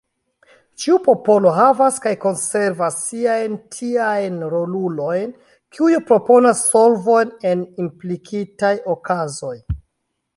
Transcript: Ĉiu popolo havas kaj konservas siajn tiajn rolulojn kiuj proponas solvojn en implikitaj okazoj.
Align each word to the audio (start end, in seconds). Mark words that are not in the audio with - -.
Ĉiu 0.83 0.93
popolo 1.07 1.49
havas 1.57 1.99
kaj 2.05 2.13
konservas 2.23 2.95
siajn 3.09 3.57
tiajn 3.75 4.39
rolulojn 4.53 5.35
kiuj 5.77 5.91
proponas 6.09 6.63
solvojn 6.73 7.37
en 7.51 7.63
implikitaj 7.85 8.73
okazoj. 8.95 9.57